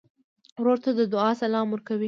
[0.59, 1.99] ورور ته د دعا سلام ورکوې.